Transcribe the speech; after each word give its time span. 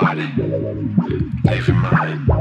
body, 0.00 0.26
leaving 1.44 1.76
mind. 1.76 2.33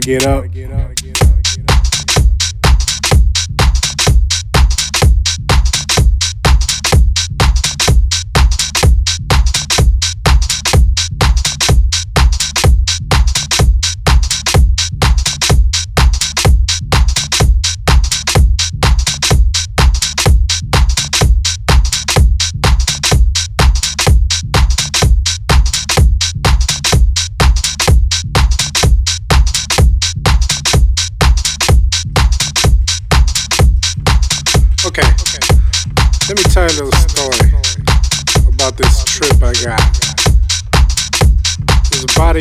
Gotta 0.00 0.48
get 0.48 0.72
up. 0.72 0.95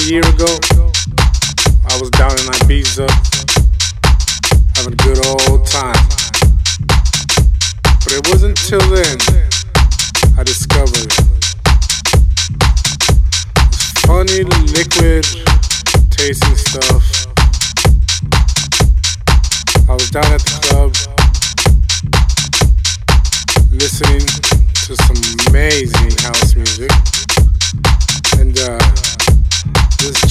Year 0.05 0.21
ago. 0.21 0.45
I 1.89 1.97
was 1.99 2.11
down 2.11 2.29
in 2.29 2.45
Ibiza 2.61 3.09
having 4.75 4.93
a 4.93 4.97
good 4.97 5.17
old 5.25 5.65
time. 5.65 5.97
But 8.03 8.13
it 8.13 8.27
wasn't 8.29 8.59
until 8.59 8.85
then 8.93 9.17
I 10.37 10.43
discovered 10.43 11.09
this 13.71 13.91
funny 14.05 14.43
liquid 14.77 15.25
tasting 16.11 16.55
stuff. 16.55 17.25
I 19.89 19.93
was 19.93 20.11
down 20.11 20.29
at 20.29 20.41
the 20.45 20.59
club 20.69 20.93
listening 23.71 24.21
to 24.85 24.95
some 24.95 25.17
amazing 25.49 26.11
house 26.21 26.34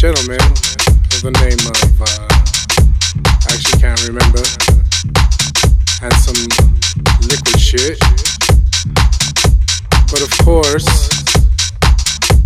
gentleman 0.04 0.36
with 0.36 1.22
the 1.22 1.32
name 1.40 1.64
of, 1.64 2.02
uh, 2.02 2.28
I 3.24 3.54
actually 3.56 3.80
can't 3.80 4.04
remember, 4.04 4.44
had 5.96 6.12
some 6.20 6.36
liquid 7.24 7.58
shit. 7.58 7.98
But 10.12 10.20
of 10.20 10.30
course, 10.44 11.08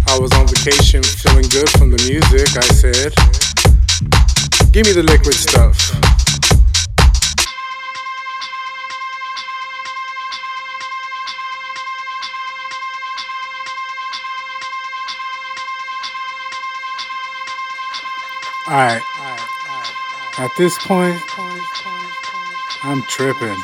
I 0.06 0.16
was 0.20 0.31
on 0.34 0.46
vacation 0.46 1.02
feeling 1.02 1.49
good 1.50 1.69
from 1.70 1.90
the 1.90 1.99
music. 2.06 2.46
I 2.56 2.69
said, 2.78 3.12
Give 4.70 4.87
me 4.87 4.93
the 4.93 5.02
liquid 5.02 5.34
stuff. 5.34 6.18
Alright. 18.69 19.03
At 20.37 20.50
this 20.59 20.76
point, 20.87 21.19
I'm 22.82 23.03
tripping. 23.05 23.56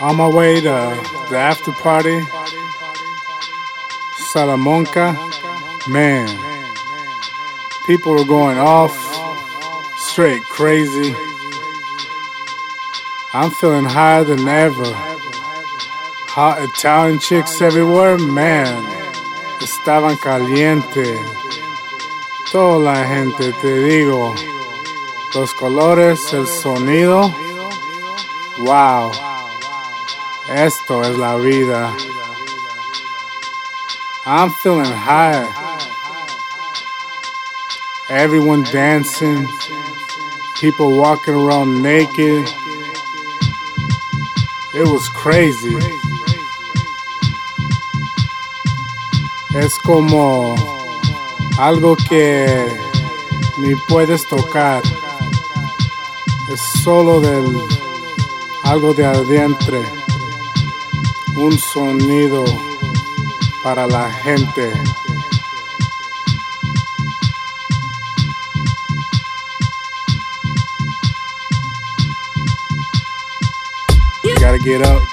On 0.00 0.16
my 0.16 0.26
way 0.26 0.54
to 0.62 0.96
the 1.28 1.36
after 1.36 1.72
party, 1.72 2.18
Salamanca, 4.32 5.12
man, 5.86 6.28
people 7.86 8.14
were 8.14 8.24
going 8.24 8.56
off, 8.56 8.96
straight 9.98 10.42
crazy. 10.44 11.14
I'm 13.34 13.50
feeling 13.50 13.84
higher 13.84 14.24
than 14.24 14.48
ever. 14.48 14.94
Hot 16.32 16.58
Italian 16.62 17.18
chicks 17.18 17.60
everywhere, 17.60 18.16
man, 18.16 18.82
estaban 19.60 20.16
caliente. 20.16 21.47
Toda 22.50 22.78
la 22.78 23.06
gente, 23.06 23.52
te 23.60 23.82
digo, 23.84 24.34
los 25.34 25.52
colores, 25.54 26.32
el 26.32 26.46
sonido, 26.46 27.30
wow, 28.60 29.12
esto 30.48 31.02
es 31.02 31.18
la 31.18 31.36
vida. 31.36 31.94
I'm 34.24 34.50
feeling 34.62 34.90
high. 34.90 35.46
Everyone 38.08 38.62
dancing, 38.72 39.46
people 40.58 40.96
walking 40.96 41.34
around 41.34 41.82
naked. 41.82 42.48
It 44.74 44.86
was 44.86 45.06
crazy. 45.10 45.76
Es 49.54 49.78
como 49.80 50.77
algo 51.58 51.96
que 52.08 52.66
ni 53.58 53.74
puedes 53.88 54.26
tocar. 54.28 54.82
Es 56.52 56.60
solo 56.82 57.20
del 57.20 57.60
algo 58.62 58.94
de 58.94 59.04
adentro. 59.04 59.82
Un 61.36 61.58
sonido 61.58 62.44
para 63.62 63.86
la 63.86 64.10
gente. 64.10 64.72
You 74.22 74.34
gotta 74.40 74.58
get 74.58 74.86
up. 74.86 75.07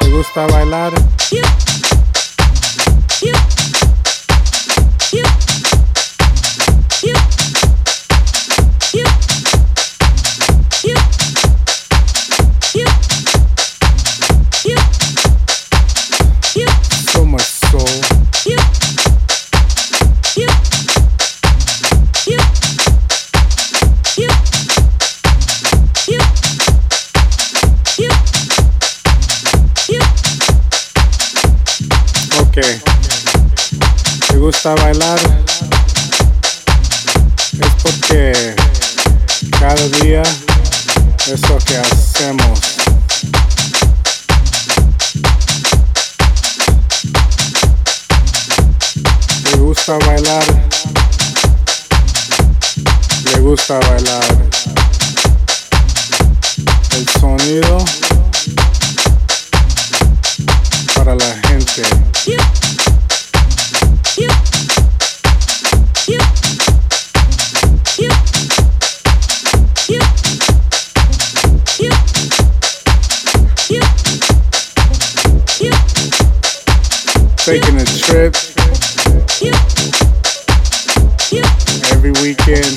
¿Te 0.00 0.10
gusta 0.10 0.46
bailar? 0.46 0.92
¿Te 32.60 34.36
gusta 34.36 34.74
bailar? 34.74 35.18
Es 37.52 37.72
porque 37.82 38.56
cada 39.60 39.88
día 40.00 40.22
es 40.22 41.48
lo 41.48 41.58
que 41.58 41.76
hacemos. 41.76 42.60
¿Te 49.44 49.56
gusta 49.58 49.98
bailar? 49.98 50.44
¿Le 53.24 53.40
gusta 53.40 53.78
bailar? 53.78 54.48
El 56.96 57.08
sonido 57.20 57.84
taking 77.48 77.76
a 77.76 77.84
trip 77.86 78.34
every 81.90 82.10
weekend. 82.20 82.76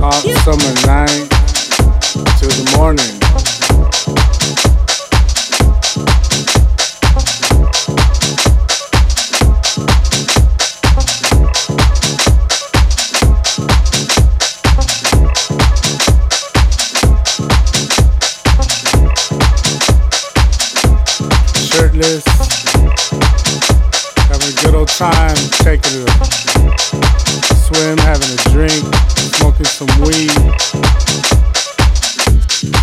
Hot 0.00 0.24
summer 0.44 0.74
night 0.86 1.28
to 2.38 2.46
the 2.46 2.74
morning. 2.74 3.17
madness, 21.98 22.24
having 24.28 24.48
a 24.48 24.62
good 24.62 24.74
old 24.74 24.88
time, 24.88 25.36
taking 25.62 26.02
a 26.02 26.26
swim, 27.54 27.98
having 27.98 28.30
a 28.30 28.40
drink, 28.50 28.84
smoking 29.16 29.66
some 29.66 29.88
weed. 30.02 30.30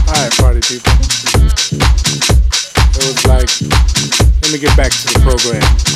Alright, 0.07 0.31
party 0.37 0.61
people. 0.61 0.91
It 2.91 3.03
was 3.05 3.25
like, 3.27 3.49
let 4.41 4.51
me 4.51 4.57
get 4.59 4.75
back 4.75 4.91
to 4.91 5.07
the 5.07 5.19
program. 5.23 5.94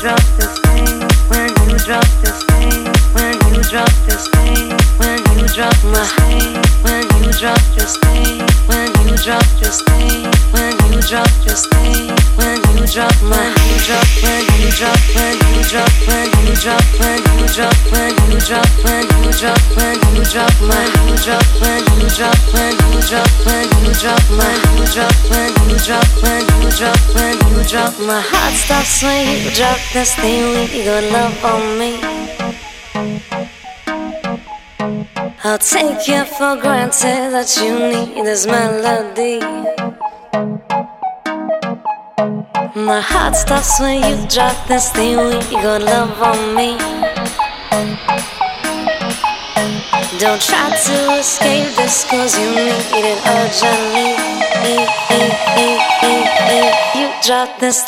drop 0.00 0.29
My 28.10 28.20
heart 28.20 28.54
stops 28.54 29.02
you 29.02 29.50
drop 29.54 29.78
this 29.92 30.14
thing, 30.16 30.54
leave 30.54 30.74
your 30.74 31.00
love 31.12 31.44
on 31.44 31.78
me. 31.78 32.00
I'll 35.44 35.58
take 35.58 36.08
it 36.08 36.26
for 36.28 36.56
granted 36.56 37.30
that 37.30 37.56
you 37.56 37.78
need 37.78 38.24
this 38.24 38.46
melody. 38.46 39.59
My 42.90 43.00
heart 43.00 43.36
stops 43.36 43.78
when 43.78 44.02
you 44.02 44.26
drop 44.26 44.66
this 44.66 44.90
thing, 44.90 45.16
leave 45.16 45.52
your 45.52 45.78
love 45.78 46.20
on 46.20 46.56
me. 46.56 46.76
Don't 50.18 50.42
try 50.42 50.74
to 50.74 50.96
escape 51.20 51.70
this, 51.76 52.04
cause 52.10 52.36
you 52.36 52.50
need 52.50 53.06
it 53.12 53.20
urgently 53.38 54.10
you 56.98 57.08
drop 57.22 57.60
this. 57.60 57.84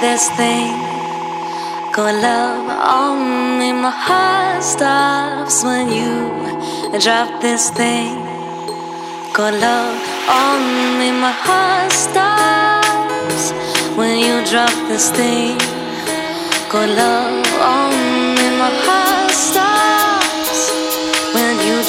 This 0.00 0.30
thing 0.30 0.72
called 1.92 2.22
love 2.22 2.68
on 2.68 3.58
me. 3.58 3.72
My 3.72 3.90
heart 3.90 4.62
stops 4.62 5.62
when 5.62 5.88
you 5.88 6.98
drop 6.98 7.28
this 7.42 7.68
thing 7.70 8.16
called 9.34 9.60
love 9.60 10.00
on 10.28 10.60
me. 10.98 11.10
My 11.12 11.32
heart 11.46 11.92
stops 11.92 13.52
when 13.98 14.18
you 14.18 14.44
drop 14.50 14.72
this 14.88 15.10
thing 15.10 15.58
called 16.70 16.90
love 16.96 17.46
on 17.60 17.92
me. 18.36 18.46
My 18.56 18.70
heart 18.84 19.09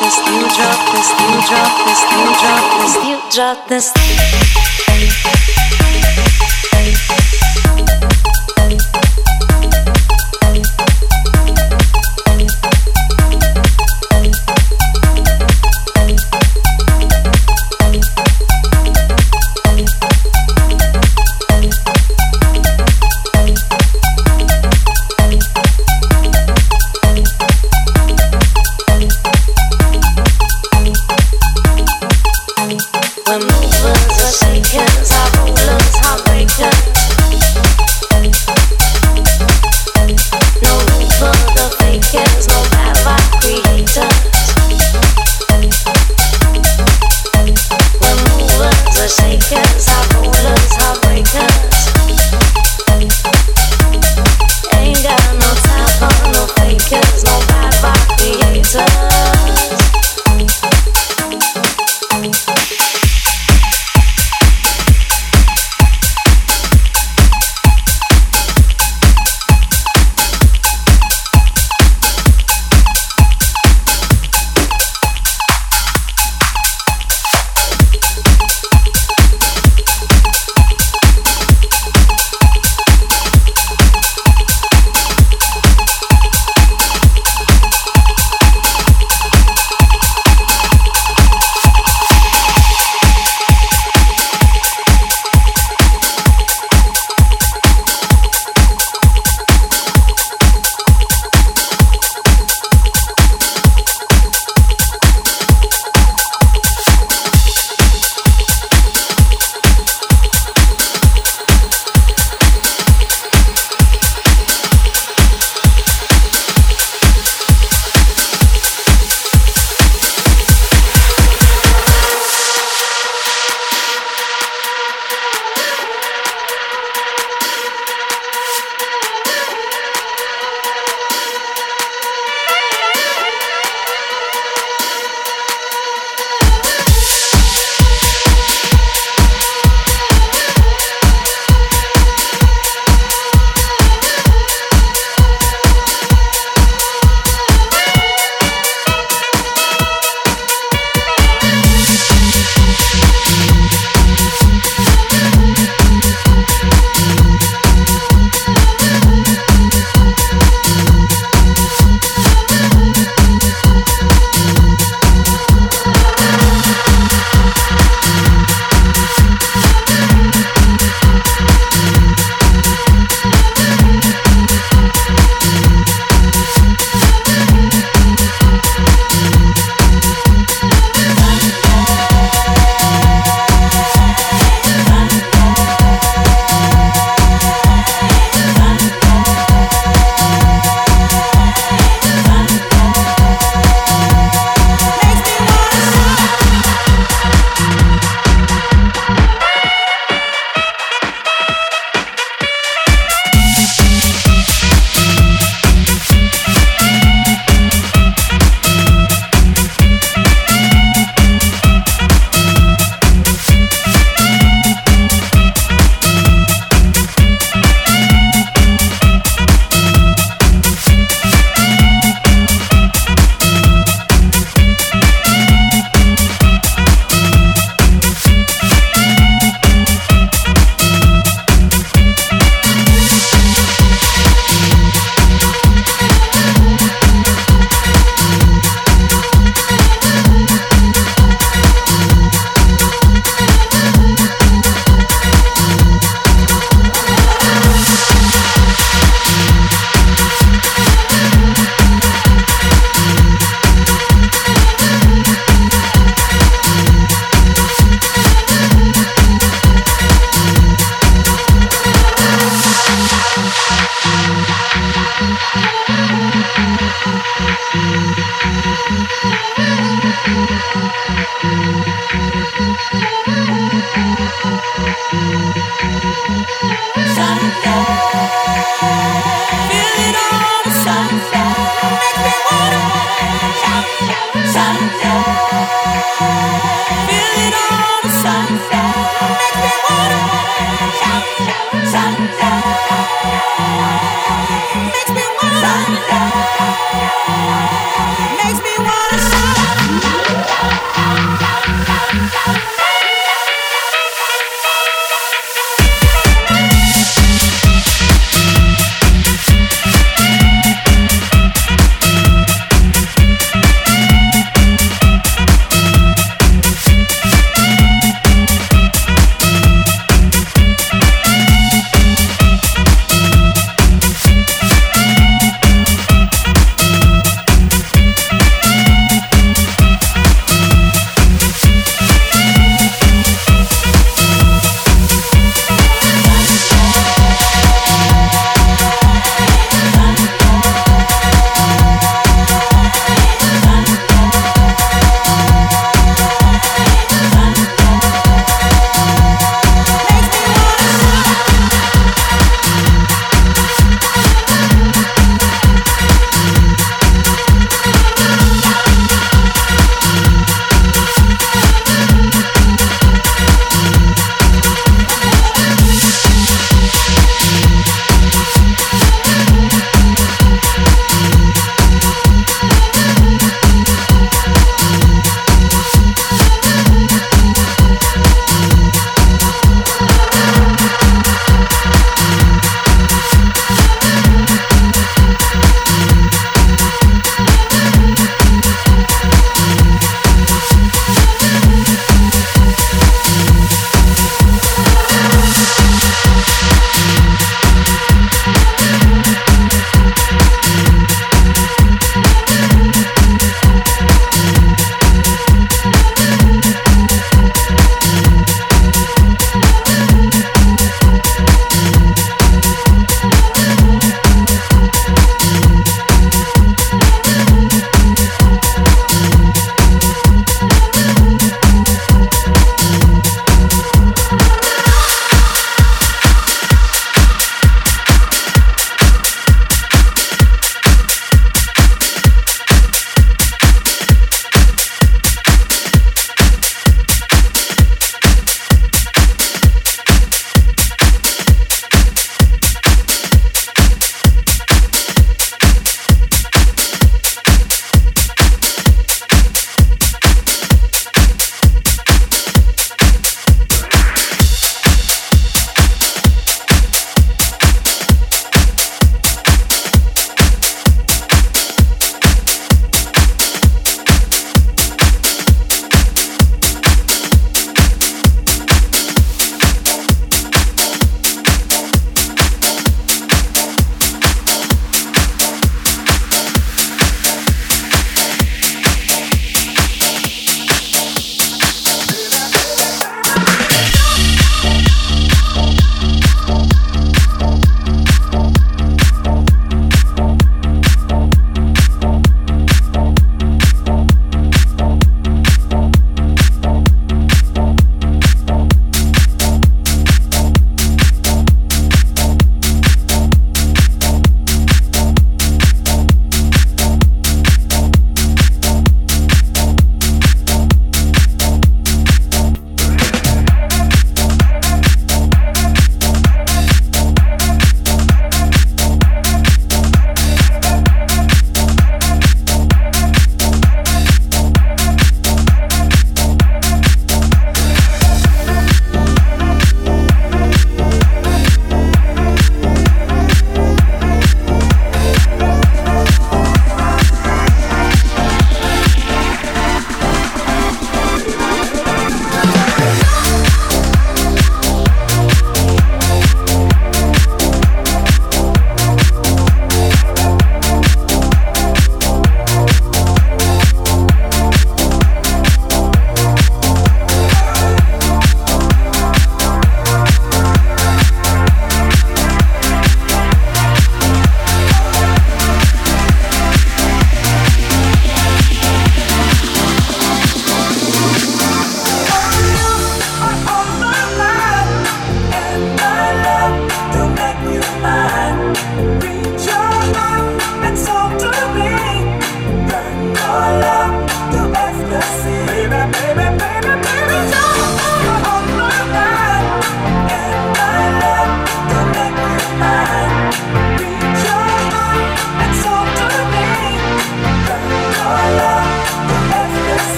this, 0.00 0.16
you 0.16 0.40
drop 0.56 0.80
this, 0.92 1.08
you 1.10 1.40
drop 1.48 1.72
this, 1.84 2.00
you 2.16 2.24
drop 2.40 2.64
this, 2.80 2.94
you 3.04 3.16
drop 3.30 3.58
this. 3.68 3.86